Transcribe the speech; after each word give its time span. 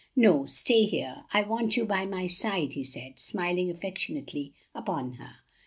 "No, 0.15 0.47
stay 0.47 0.85
here; 0.85 1.25
I 1.31 1.43
want 1.43 1.77
you 1.77 1.85
by 1.85 2.07
my 2.07 2.25
side," 2.25 2.73
he 2.73 2.83
said, 2.83 3.19
smiling 3.19 3.69
affectionately 3.69 4.51
upon 4.73 5.11
her. 5.17 5.35